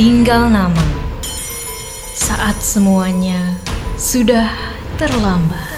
[0.00, 0.80] Tinggal nama.
[2.16, 3.60] Saat semuanya
[4.00, 4.48] sudah
[4.96, 5.76] terlambat.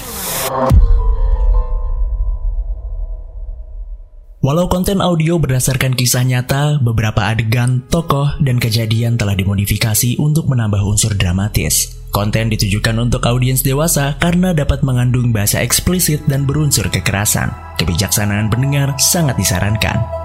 [4.39, 10.87] Walau konten audio berdasarkan kisah nyata, beberapa adegan, tokoh, dan kejadian telah dimodifikasi untuk menambah
[10.87, 11.99] unsur dramatis.
[12.15, 17.51] Konten ditujukan untuk audiens dewasa karena dapat mengandung bahasa eksplisit dan berunsur kekerasan.
[17.75, 20.22] Kebijaksanaan pendengar sangat disarankan.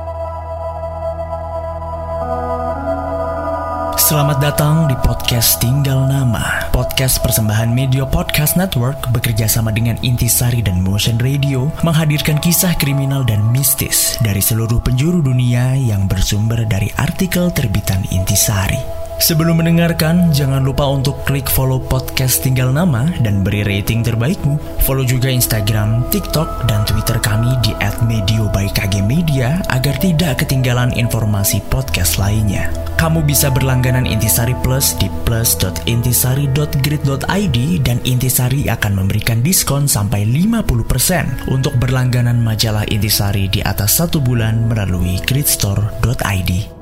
[4.08, 6.72] Selamat datang di podcast Tinggal Nama.
[6.72, 13.28] Podcast persembahan Media Podcast Network bekerja sama dengan Intisari dan Motion Radio menghadirkan kisah kriminal
[13.28, 18.97] dan mistis dari seluruh penjuru dunia yang bersumber dari artikel terbitan Intisari.
[19.18, 24.62] Sebelum mendengarkan, jangan lupa untuk klik follow podcast Tinggal Nama dan beri rating terbaikmu.
[24.86, 32.70] Follow juga Instagram, TikTok, dan Twitter kami di @medio_by_kg_media agar tidak ketinggalan informasi podcast lainnya.
[33.02, 41.74] Kamu bisa berlangganan Intisari Plus di plus.intisari.grid.id dan Intisari akan memberikan diskon sampai 50% untuk
[41.82, 46.77] berlangganan majalah Intisari di atas satu bulan melalui gridstore.id.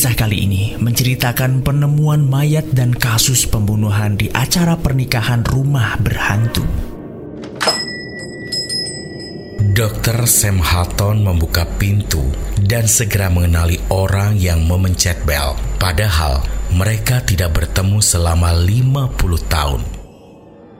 [0.00, 6.64] Kisah kali ini menceritakan penemuan mayat dan kasus pembunuhan di acara pernikahan rumah berhantu.
[9.76, 12.32] Dokter Sam Hatton membuka pintu
[12.64, 15.52] dan segera mengenali orang yang memencet bel.
[15.76, 19.20] Padahal mereka tidak bertemu selama 50
[19.52, 19.84] tahun.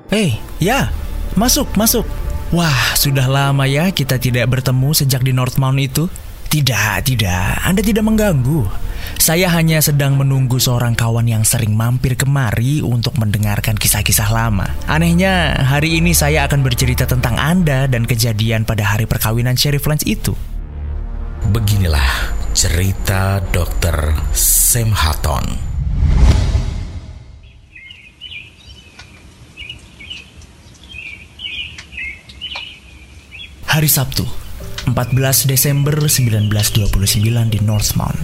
[0.09, 0.89] Hei, ya,
[1.37, 2.09] masuk, masuk.
[2.57, 6.09] Wah, sudah lama ya kita tidak bertemu sejak di Northmount itu.
[6.51, 8.67] Tidak, tidak, Anda tidak mengganggu.
[9.23, 14.67] Saya hanya sedang menunggu seorang kawan yang sering mampir kemari untuk mendengarkan kisah-kisah lama.
[14.91, 20.03] Anehnya, hari ini saya akan bercerita tentang Anda dan kejadian pada hari perkawinan Sheriff Lance
[20.03, 20.34] itu.
[21.55, 24.19] Beginilah cerita Dr.
[24.34, 25.47] Sam Hatton.
[33.71, 34.40] Hari Sabtu,
[34.89, 38.17] 14 Desember 1929 di Northmount.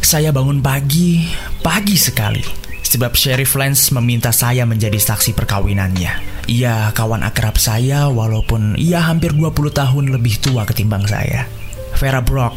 [0.00, 1.28] Saya bangun pagi,
[1.60, 2.40] pagi sekali.
[2.88, 6.46] Sebab Sheriff Lance meminta saya menjadi saksi perkawinannya.
[6.48, 11.44] Ia kawan akrab saya walaupun ia hampir 20 tahun lebih tua ketimbang saya.
[12.00, 12.56] Vera Brock,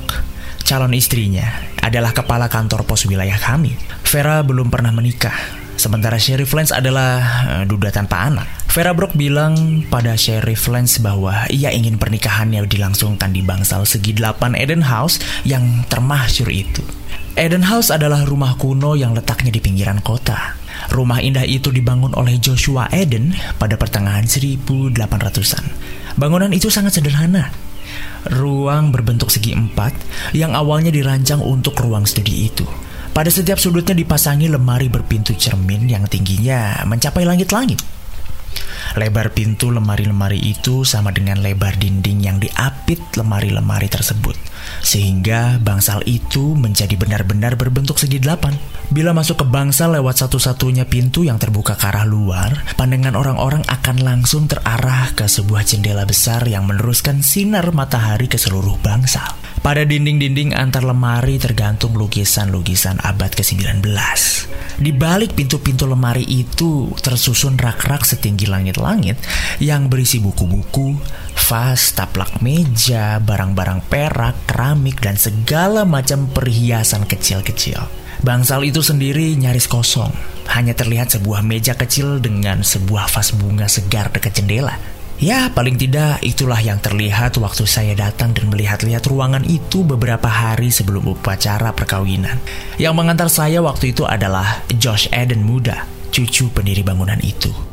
[0.64, 1.44] calon istrinya,
[1.84, 3.76] adalah kepala kantor pos wilayah kami.
[4.08, 5.36] Vera belum pernah menikah,
[5.76, 7.20] sementara Sheriff Lance adalah
[7.52, 8.61] uh, duda tanpa anak.
[8.72, 14.56] Vera Brock bilang pada Sheriff Lance bahwa ia ingin pernikahannya dilangsungkan di bangsal segi delapan
[14.56, 16.80] Eden House yang termasyur itu.
[17.36, 20.56] Eden House adalah rumah kuno yang letaknya di pinggiran kota.
[20.88, 25.66] Rumah indah itu dibangun oleh Joshua Eden pada pertengahan 1800-an.
[26.16, 27.52] Bangunan itu sangat sederhana.
[28.32, 29.92] Ruang berbentuk segi empat
[30.32, 32.64] yang awalnya dirancang untuk ruang studi itu.
[33.12, 38.00] Pada setiap sudutnya dipasangi lemari berpintu cermin yang tingginya mencapai langit-langit.
[39.00, 44.36] Lebar pintu lemari-lemari itu sama dengan lebar dinding yang diapit lemari-lemari tersebut.
[44.84, 48.54] Sehingga bangsal itu menjadi benar-benar berbentuk segi delapan.
[48.92, 54.04] Bila masuk ke bangsal lewat satu-satunya pintu yang terbuka ke arah luar, pandangan orang-orang akan
[54.04, 59.41] langsung terarah ke sebuah jendela besar yang meneruskan sinar matahari ke seluruh bangsal.
[59.62, 63.86] Pada dinding-dinding antar lemari tergantung lukisan-lukisan abad ke-19.
[64.82, 69.22] Di balik pintu-pintu lemari itu tersusun rak-rak setinggi langit-langit
[69.62, 70.98] yang berisi buku-buku,
[71.38, 77.86] vas, taplak meja, barang-barang perak, keramik, dan segala macam perhiasan kecil-kecil.
[78.26, 80.10] Bangsal itu sendiri nyaris kosong.
[80.50, 84.74] Hanya terlihat sebuah meja kecil dengan sebuah vas bunga segar dekat jendela.
[85.22, 90.74] Ya, paling tidak itulah yang terlihat waktu saya datang dan melihat-lihat ruangan itu beberapa hari
[90.74, 92.42] sebelum upacara perkawinan.
[92.82, 97.71] Yang mengantar saya waktu itu adalah Josh Eden muda, cucu pendiri bangunan itu.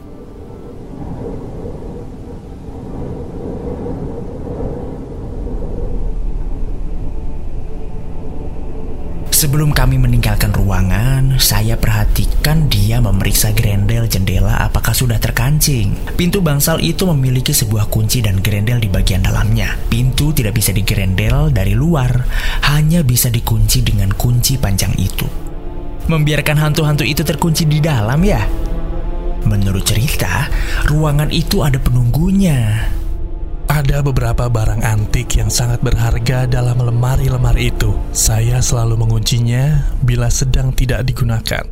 [9.38, 15.94] Sebelum kami meninggalkan ruangan, saya perhatikan dia memeriksa grendel jendela apakah sudah terkancing.
[16.18, 19.78] Pintu bangsal itu memiliki sebuah kunci dan grendel di bagian dalamnya.
[19.86, 22.10] Pintu tidak bisa digrendel dari luar,
[22.66, 25.30] hanya bisa dikunci dengan kunci panjang itu.
[26.10, 28.42] Membiarkan hantu-hantu itu terkunci di dalam ya?
[29.46, 30.50] Menurut cerita,
[30.90, 32.90] ruangan itu ada penunggunya.
[33.78, 37.94] Ada beberapa barang antik yang sangat berharga dalam lemari-lemari itu.
[38.10, 41.62] Saya selalu menguncinya bila sedang tidak digunakan.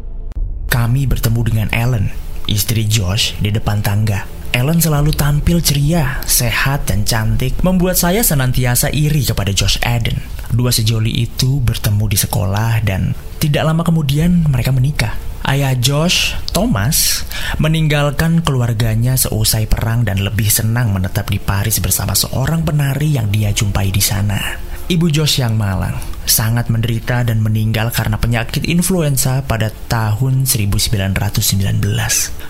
[0.71, 2.15] Kami bertemu dengan Ellen,
[2.47, 4.23] istri Josh, di depan tangga.
[4.55, 10.23] Ellen selalu tampil ceria, sehat, dan cantik, membuat saya senantiasa iri kepada Josh Eden.
[10.55, 15.15] Dua sejoli itu bertemu di sekolah dan tidak lama kemudian mereka menikah.
[15.47, 17.23] Ayah Josh, Thomas,
[17.63, 23.55] meninggalkan keluarganya seusai perang dan lebih senang menetap di Paris bersama seorang penari yang dia
[23.55, 24.59] jumpai di sana.
[24.87, 31.07] Ibu Josh yang malang sangat menderita dan meninggal karena penyakit influenza pada tahun 1919.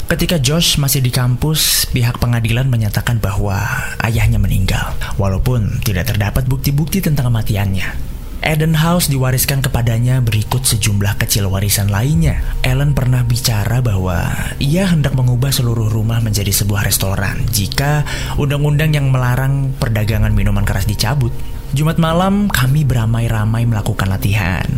[0.08, 3.56] Ketika Josh masih di kampus, pihak pengadilan menyatakan bahwa
[4.04, 8.05] ayahnya meninggal, walaupun tidak terdapat bukti-bukti tentang kematiannya.
[8.44, 12.44] Eden House diwariskan kepadanya berikut sejumlah kecil warisan lainnya.
[12.60, 14.28] Ellen pernah bicara bahwa
[14.60, 18.04] ia hendak mengubah seluruh rumah menjadi sebuah restoran jika
[18.36, 21.32] undang-undang yang melarang perdagangan minuman keras dicabut.
[21.72, 24.68] Jumat malam kami beramai-ramai melakukan latihan.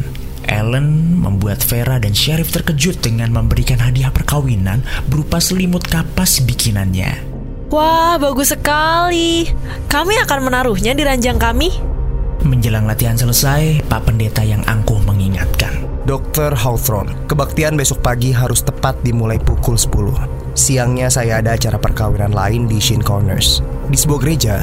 [0.49, 7.21] Ellen membuat Vera dan Sheriff terkejut dengan memberikan hadiah perkawinan berupa selimut kapas bikinannya.
[7.69, 9.45] Wah, bagus sekali.
[9.93, 11.98] Kami akan menaruhnya di ranjang kami.
[12.47, 15.89] Menjelang latihan selesai, Pak Pendeta yang angkuh mengingatkan.
[16.07, 16.55] Dr.
[16.55, 20.55] Hawthorne, kebaktian besok pagi harus tepat dimulai pukul 10.
[20.55, 23.61] Siangnya saya ada acara perkawinan lain di Shin Corners.
[23.91, 24.57] Di sebuah gereja,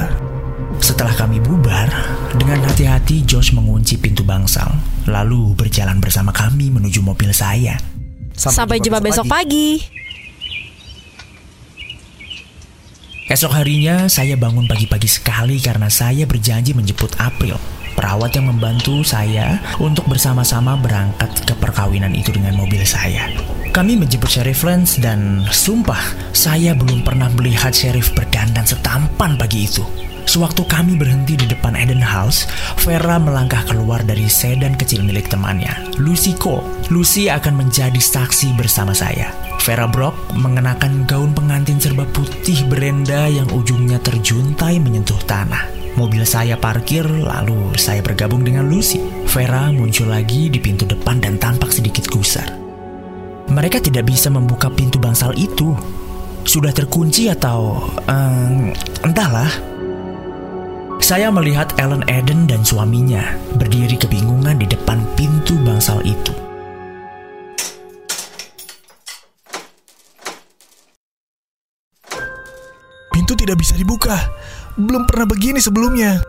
[0.76, 1.88] Setelah kami bubar,
[2.36, 4.76] dengan hati-hati Josh mengunci pintu bangsal,
[5.08, 7.80] lalu berjalan bersama kami menuju mobil saya.
[8.36, 9.80] Sampai, jumpa besok pagi.
[13.26, 17.58] Esok harinya saya bangun pagi-pagi sekali karena saya berjanji menjemput April,
[17.98, 23.26] perawat yang membantu saya untuk bersama-sama berangkat ke perkawinan itu dengan mobil saya.
[23.74, 25.98] Kami menjemput Sheriff Lance dan sumpah
[26.30, 29.82] saya belum pernah melihat Sheriff berdandan setampan pagi itu.
[30.26, 32.50] Sewaktu kami berhenti di depan Eden House,
[32.82, 35.70] Vera melangkah keluar dari sedan kecil milik temannya,
[36.02, 36.66] Lucy Cole.
[36.90, 39.30] Lucy akan menjadi saksi bersama saya.
[39.62, 45.66] Vera Brock mengenakan gaun pengantin serba putih berenda yang ujungnya terjuntai menyentuh tanah.
[45.96, 49.00] Mobil saya parkir, lalu saya bergabung dengan Lucy.
[49.30, 52.44] Vera muncul lagi di pintu depan dan tampak sedikit gusar.
[53.46, 55.72] Mereka tidak bisa membuka pintu bangsal itu.
[56.44, 57.78] Sudah terkunci atau...
[58.10, 58.74] em,
[59.06, 59.75] entahlah.
[60.96, 66.34] Saya melihat Ellen Eden dan suaminya berdiri kebingungan di depan pintu bangsal itu.
[73.14, 74.16] Pintu tidak bisa dibuka.
[74.76, 76.20] Belum pernah begini sebelumnya.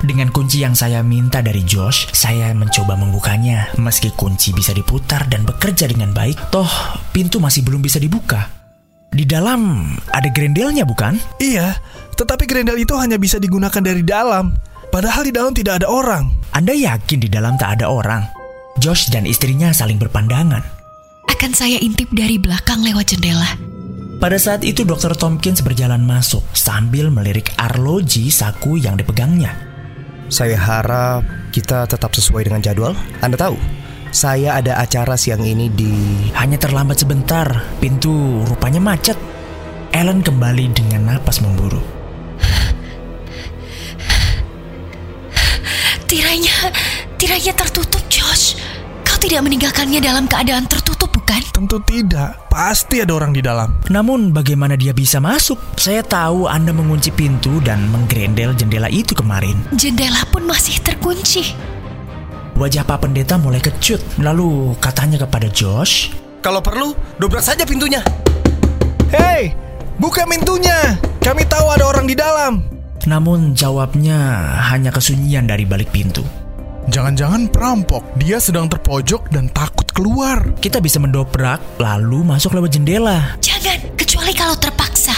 [0.00, 3.68] Dengan kunci yang saya minta dari Josh, saya mencoba membukanya.
[3.76, 6.70] Meski kunci bisa diputar dan bekerja dengan baik, toh
[7.12, 8.59] pintu masih belum bisa dibuka.
[9.10, 11.18] Di dalam ada grendelnya bukan?
[11.42, 11.74] Iya,
[12.14, 14.54] tetapi grendel itu hanya bisa digunakan dari dalam.
[14.94, 16.30] Padahal di dalam tidak ada orang.
[16.54, 18.22] Anda yakin di dalam tak ada orang?
[18.78, 20.62] Josh dan istrinya saling berpandangan.
[21.26, 23.58] Akan saya intip dari belakang lewat jendela.
[24.20, 25.16] Pada saat itu Dr.
[25.16, 29.66] Tompkins berjalan masuk sambil melirik arloji saku yang dipegangnya.
[30.30, 32.94] saya harap kita tetap sesuai dengan jadwal.
[33.18, 33.58] Anda tahu,
[34.10, 35.94] saya ada acara siang ini di
[36.34, 37.46] Hanya terlambat sebentar,
[37.78, 39.14] pintu rupanya macet.
[39.94, 41.82] Ellen kembali dengan napas memburu.
[46.10, 46.74] Tirainya,
[47.14, 48.58] tirainya tertutup, Josh.
[49.06, 51.38] Kau tidak meninggalkannya dalam keadaan tertutup, bukan?
[51.54, 52.50] Tentu tidak.
[52.50, 53.78] Pasti ada orang di dalam.
[53.90, 55.58] Namun bagaimana dia bisa masuk?
[55.78, 59.54] Saya tahu Anda mengunci pintu dan menggrendel jendela itu kemarin.
[59.70, 61.54] Jendela pun masih terkunci.
[62.60, 64.04] Wajah Pak Pendeta mulai kecut.
[64.20, 66.12] Lalu katanya kepada Josh,
[66.44, 68.04] Kalau perlu, dobrak saja pintunya.
[69.08, 69.56] Hei,
[69.96, 71.00] buka pintunya.
[71.24, 72.60] Kami tahu ada orang di dalam.
[73.08, 76.20] namun jawabnya hanya kesunyian dari balik pintu.
[76.92, 78.04] Jangan-jangan perampok.
[78.20, 80.44] Dia sedang terpojok dan takut keluar.
[80.60, 83.40] Kita bisa mendobrak lalu masuk lewat jendela.
[83.40, 85.16] Jangan, kecuali kalau terpaksa.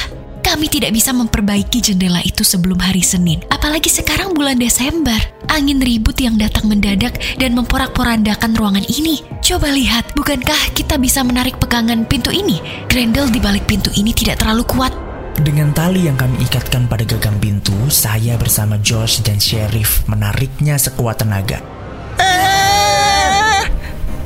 [0.52, 3.40] Kami tidak bisa memperbaiki jendela itu sebelum hari Senin.
[3.48, 5.16] Apalagi sekarang bulan Desember.
[5.48, 9.24] Angin ribut yang datang mendadak dan memporak-porandakan ruangan ini.
[9.40, 12.60] Coba lihat, bukankah kita bisa menarik pegangan pintu ini?
[12.84, 14.92] Grendel di balik pintu ini tidak terlalu kuat.
[15.40, 21.24] Dengan tali yang kami ikatkan pada gagang pintu, saya bersama Josh dan Sheriff menariknya sekuat
[21.24, 21.64] tenaga.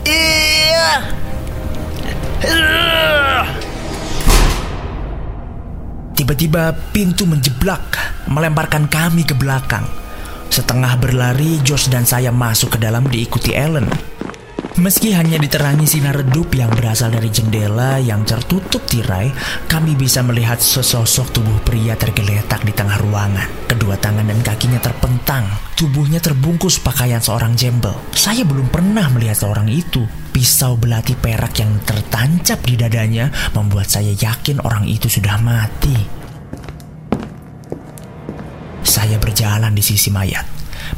[0.02, 0.90] Iya.
[6.16, 7.92] Tiba-tiba pintu menjeblak,
[8.32, 9.84] melemparkan kami ke belakang.
[10.48, 13.84] Setengah berlari, Josh dan saya masuk ke dalam diikuti Ellen.
[14.80, 19.28] Meski hanya diterangi sinar redup yang berasal dari jendela yang tertutup tirai,
[19.68, 23.68] kami bisa melihat sesosok tubuh pria tergeletak di tengah ruangan.
[23.68, 27.92] Kedua tangan dan kakinya terpentang, tubuhnya terbungkus pakaian seorang jembel.
[28.16, 30.04] Saya belum pernah melihat seorang itu.
[30.36, 35.96] Pisau belati perak yang tertancap di dadanya membuat saya yakin orang itu sudah mati.
[38.84, 40.44] Saya berjalan di sisi mayat,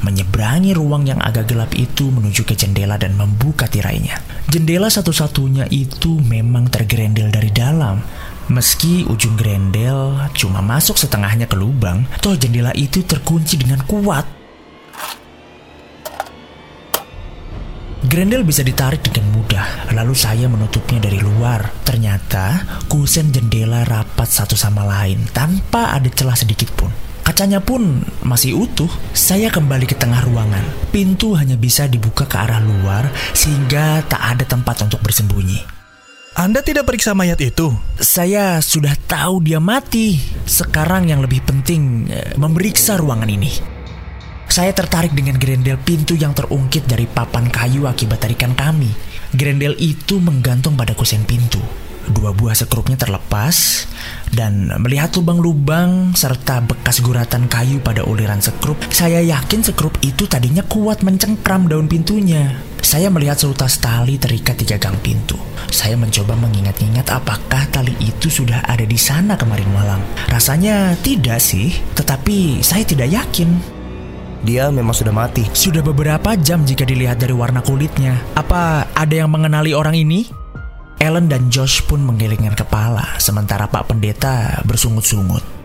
[0.02, 4.18] menyeberangi ruang yang agak gelap itu menuju ke jendela dan membuka tirainya.
[4.50, 8.02] Jendela satu-satunya itu memang tergerendel dari dalam,
[8.48, 14.37] Meski ujung grendel cuma masuk setengahnya ke lubang, toh jendela itu terkunci dengan kuat.
[18.08, 21.68] Grendel bisa ditarik dengan mudah, lalu saya menutupnya dari luar.
[21.84, 26.88] Ternyata kusen jendela rapat satu sama lain tanpa ada celah sedikit pun.
[27.20, 28.88] Kacanya pun masih utuh.
[29.12, 30.64] Saya kembali ke tengah ruangan.
[30.88, 35.60] Pintu hanya bisa dibuka ke arah luar sehingga tak ada tempat untuk bersembunyi.
[36.32, 37.76] Anda tidak periksa mayat itu?
[38.00, 40.16] Saya sudah tahu dia mati.
[40.48, 43.77] Sekarang yang lebih penting eh, memeriksa ruangan ini.
[44.48, 48.88] Saya tertarik dengan grendel pintu yang terungkit dari papan kayu akibat tarikan kami.
[49.36, 51.60] Grendel itu menggantung pada kusen pintu.
[52.08, 53.84] Dua buah sekrupnya terlepas
[54.32, 60.64] dan melihat lubang-lubang serta bekas guratan kayu pada uliran sekrup, saya yakin sekrup itu tadinya
[60.64, 62.56] kuat mencengkram daun pintunya.
[62.80, 65.36] Saya melihat seutas tali terikat di gagang pintu.
[65.68, 70.00] Saya mencoba mengingat-ingat apakah tali itu sudah ada di sana kemarin malam.
[70.32, 73.77] Rasanya tidak sih, tetapi saya tidak yakin.
[74.46, 75.42] Dia memang sudah mati.
[75.50, 78.18] Sudah beberapa jam jika dilihat dari warna kulitnya.
[78.38, 80.30] Apa ada yang mengenali orang ini?
[80.98, 85.57] Ellen dan Josh pun menggelengkan kepala, sementara Pak Pendeta bersungut-sungut.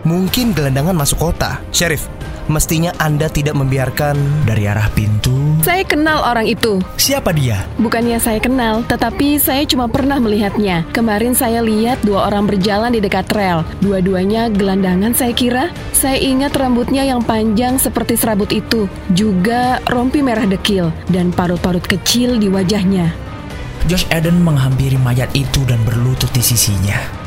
[0.00, 1.60] Mungkin gelandangan masuk kota.
[1.76, 2.08] Sheriff,
[2.48, 4.16] mestinya Anda tidak membiarkan
[4.48, 6.80] Dari arah pintu, Saya kenal orang itu.
[6.96, 7.68] siapa dia?
[7.76, 10.88] Bukannya saya kenal, tetapi saya cuma pernah melihatnya.
[10.96, 13.60] Kemarin saya lihat dua orang berjalan di dekat rel.
[13.84, 15.68] Dua-duanya gelandangan saya kira.
[15.92, 18.88] Saya ingat rambutnya yang panjang seperti serabut itu.
[19.12, 23.12] Juga rompi merah dekil dan parut-parut kecil di wajahnya.
[23.84, 27.19] Josh Eden menghampiri mayat itu dan berlutut di sisinya.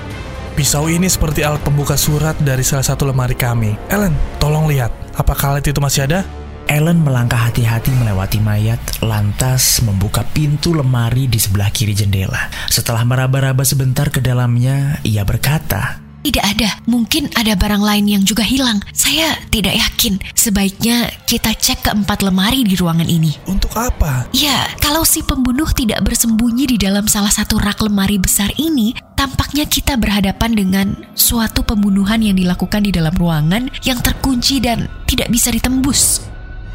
[0.53, 3.73] Pisau ini seperti alat pembuka surat dari salah satu lemari kami.
[3.89, 4.93] Ellen, tolong lihat.
[5.17, 6.21] Apakah alat itu masih ada?
[6.69, 12.53] Ellen melangkah hati-hati melewati mayat, lantas membuka pintu lemari di sebelah kiri jendela.
[12.69, 18.47] Setelah meraba-raba sebentar ke dalamnya, ia berkata, Tidak ada, mungkin ada barang lain yang juga
[18.47, 18.79] hilang.
[18.95, 20.23] Saya tidak yakin.
[20.31, 23.35] Sebaiknya kita cek keempat lemari di ruangan ini.
[23.43, 24.31] Untuk apa?
[24.31, 29.67] Ya, kalau si pembunuh tidak bersembunyi di dalam salah satu rak lemari besar ini, tampaknya
[29.67, 35.51] kita berhadapan dengan suatu pembunuhan yang dilakukan di dalam ruangan yang terkunci dan tidak bisa
[35.51, 36.23] ditembus.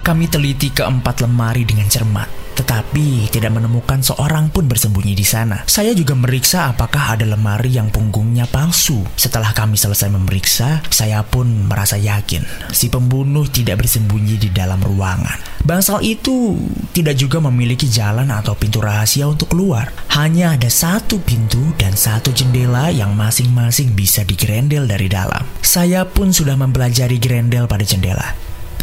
[0.04, 2.28] Kami teliti keempat lemari dengan cermat,
[2.68, 5.64] tetapi tidak menemukan seorang pun bersembunyi di sana.
[5.64, 9.08] Saya juga meriksa apakah ada lemari yang punggungnya palsu.
[9.16, 15.64] Setelah kami selesai memeriksa, saya pun merasa yakin si pembunuh tidak bersembunyi di dalam ruangan.
[15.64, 16.60] Bangsal itu
[16.92, 19.88] tidak juga memiliki jalan atau pintu rahasia untuk keluar.
[20.12, 25.48] Hanya ada satu pintu dan satu jendela yang masing-masing bisa digrendel dari dalam.
[25.64, 28.36] Saya pun sudah mempelajari grendel pada jendela.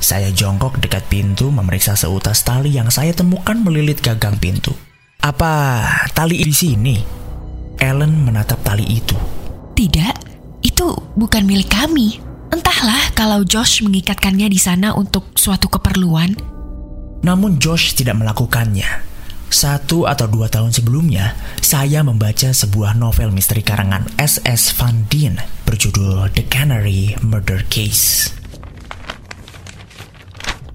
[0.06, 4.70] Saya jongkok dekat pintu memeriksa seutas tali yang saya temukan melilit gagang pintu.
[5.18, 5.82] Apa
[6.14, 7.02] tali di sini?
[7.82, 9.18] Ellen menatap tali itu.
[9.74, 10.16] Tidak,
[10.62, 12.22] itu bukan milik kami.
[12.54, 16.38] Entahlah kalau Josh mengikatkannya di sana untuk suatu keperluan.
[17.26, 19.02] Namun Josh tidak melakukannya.
[19.50, 21.34] Satu atau dua tahun sebelumnya,
[21.66, 24.70] saya membaca sebuah novel misteri karangan S.S.
[24.78, 28.45] Van Dien berjudul The Canary Murder Case.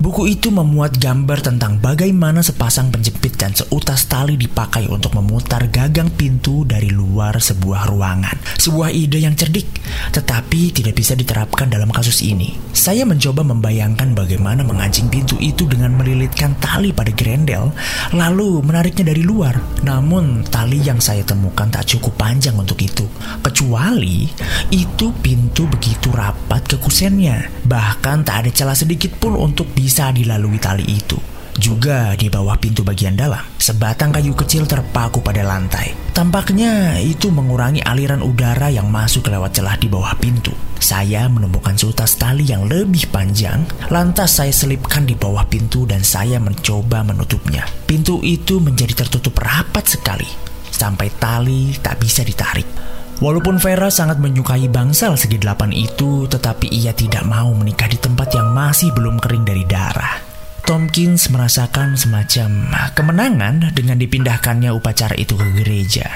[0.00, 6.08] Buku itu memuat gambar tentang bagaimana sepasang penjepit dan seutas tali dipakai untuk memutar gagang
[6.08, 8.32] pintu dari luar sebuah ruangan.
[8.56, 9.68] Sebuah ide yang cerdik,
[10.16, 12.56] tetapi tidak bisa diterapkan dalam kasus ini.
[12.72, 17.68] Saya mencoba membayangkan bagaimana mengancing pintu itu dengan melilitkan tali pada grendel,
[18.16, 19.60] lalu menariknya dari luar.
[19.84, 23.04] Namun, tali yang saya temukan tak cukup panjang untuk itu.
[23.44, 24.24] Kecuali,
[24.72, 27.52] itu pintu begitu rapat ke kusennya.
[27.68, 31.18] Bahkan tak ada celah sedikit pun untuk bisa dilalui tali itu.
[31.60, 35.92] Juga di bawah pintu bagian dalam, sebatang kayu kecil terpaku pada lantai.
[36.14, 40.54] Tampaknya itu mengurangi aliran udara yang masuk lewat celah di bawah pintu.
[40.80, 46.40] Saya menemukan seutas tali yang lebih panjang, lantas saya selipkan di bawah pintu dan saya
[46.40, 47.68] mencoba menutupnya.
[47.84, 50.30] Pintu itu menjadi tertutup rapat sekali,
[50.72, 52.79] sampai tali tak bisa ditarik.
[53.20, 58.32] Walaupun Vera sangat menyukai bangsal segi delapan itu, tetapi ia tidak mau menikah di tempat
[58.32, 60.24] yang masih belum kering dari darah.
[60.64, 66.08] Tompkins merasakan semacam kemenangan dengan dipindahkannya upacara itu ke gereja.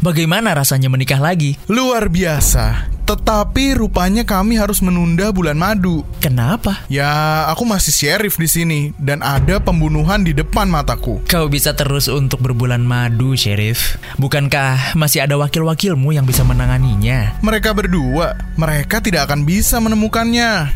[0.00, 1.60] Bagaimana rasanya menikah lagi?
[1.68, 2.93] Luar biasa.
[3.04, 6.04] Tetapi rupanya kami harus menunda bulan madu.
[6.24, 6.88] Kenapa?
[6.88, 11.20] Ya, aku masih sheriff di sini dan ada pembunuhan di depan mataku.
[11.28, 14.00] Kau bisa terus untuk berbulan madu, Sheriff.
[14.16, 17.36] Bukankah masih ada wakil-wakilmu yang bisa menanganinya?
[17.44, 20.72] Mereka berdua, mereka tidak akan bisa menemukannya.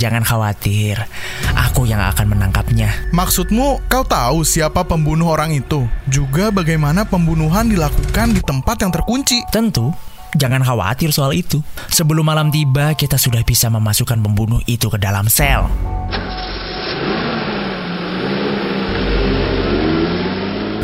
[0.00, 0.98] Jangan khawatir.
[1.54, 2.90] Aku yang akan menangkapnya.
[3.14, 5.86] Maksudmu, kau tahu siapa pembunuh orang itu?
[6.10, 9.46] Juga bagaimana pembunuhan dilakukan di tempat yang terkunci?
[9.54, 9.94] Tentu,
[10.36, 11.64] jangan khawatir soal itu.
[11.90, 15.66] Sebelum malam tiba, kita sudah bisa memasukkan pembunuh itu ke dalam sel.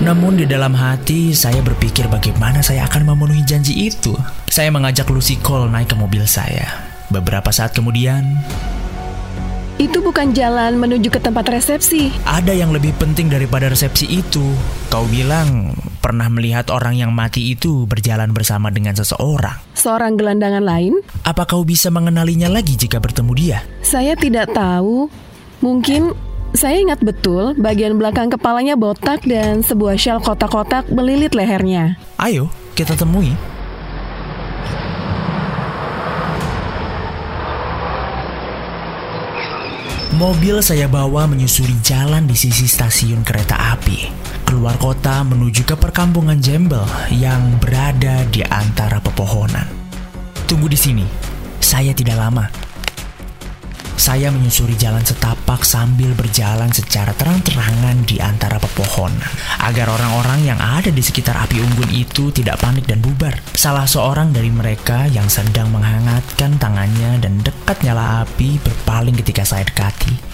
[0.02, 4.18] Namun di dalam hati saya berpikir bagaimana saya akan memenuhi janji itu.
[4.50, 6.66] Saya mengajak Lucy Cole naik ke mobil saya.
[7.06, 8.24] Beberapa saat kemudian,
[9.78, 12.12] Itu bukan jalan menuju ke tempat resepsi.
[12.22, 14.42] ada yang lebih penting daripada resepsi itu.
[14.90, 19.62] Kau bilang pernah melihat orang yang mati itu berjalan bersama dengan seseorang.
[19.78, 23.58] Seorang gelandangan lain, Apa kau bisa mengenalinya lagi jika bertemu dia?
[23.80, 25.06] saya tidak tahu.
[25.62, 26.10] Mungkin
[26.52, 31.94] saya ingat betul bagian belakang kepalanya botak dan sebuah shawl kotak-kotak melilit lehernya.
[32.18, 33.30] Ayo, kita temui.
[40.22, 44.06] Mobil saya bawa menyusuri jalan di sisi stasiun kereta api.
[44.46, 49.66] Keluar kota menuju ke perkampungan Jembel yang berada di antara pepohonan.
[50.46, 51.02] Tunggu di sini,
[51.58, 52.46] saya tidak lama.
[54.02, 59.22] Saya menyusuri jalan setapak sambil berjalan secara terang-terangan di antara pepohonan
[59.62, 63.38] agar orang-orang yang ada di sekitar api unggun itu tidak panik dan bubar.
[63.54, 69.62] Salah seorang dari mereka yang sedang menghangatkan tangannya dan dekat nyala api berpaling ketika saya
[69.70, 70.31] dekati.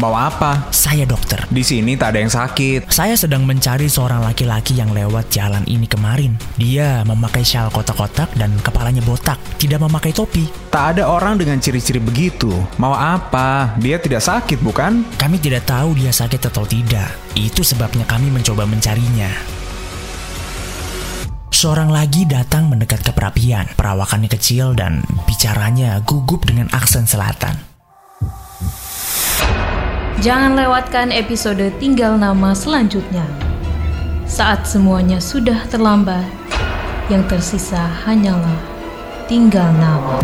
[0.00, 0.72] Mau apa?
[0.72, 1.44] Saya dokter.
[1.52, 2.88] Di sini tak ada yang sakit.
[2.88, 6.40] Saya sedang mencari seorang laki-laki yang lewat jalan ini kemarin.
[6.56, 10.48] Dia memakai shawl kotak-kotak dan kepalanya botak, tidak memakai topi.
[10.72, 12.48] Tak ada orang dengan ciri-ciri begitu.
[12.80, 13.76] Mau apa?
[13.76, 15.04] Dia tidak sakit, bukan?
[15.20, 17.12] Kami tidak tahu dia sakit atau tidak.
[17.36, 19.28] Itu sebabnya kami mencoba mencarinya.
[21.52, 23.68] Seorang lagi datang mendekat ke perapian.
[23.76, 27.69] Perawakannya kecil dan bicaranya gugup dengan aksen selatan.
[30.20, 33.24] Jangan lewatkan episode Tinggal Nama selanjutnya.
[34.28, 36.28] Saat semuanya sudah terlambat,
[37.08, 38.60] yang tersisa hanyalah
[39.24, 40.20] tinggal nama.